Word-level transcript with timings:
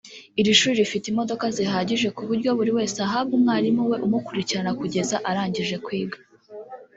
Iri 0.39 0.53
shuri 0.59 0.79
rifite 0.79 1.05
imodoka 1.09 1.45
zihagije 1.55 2.07
ku 2.15 2.21
buryo 2.29 2.49
buri 2.57 2.71
wese 2.77 2.97
ahabwa 3.07 3.33
umwarimu 3.39 3.81
we 3.89 3.97
umukurikirana 4.05 4.71
kugeza 4.79 5.15
arangije 5.29 5.75
kwiga 5.85 6.17